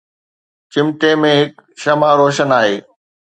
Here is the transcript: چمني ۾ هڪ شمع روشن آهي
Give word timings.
چمني 0.71 1.09
۾ 1.25 1.33
هڪ 1.39 1.51
شمع 1.81 2.11
روشن 2.19 2.49
آهي 2.59 2.75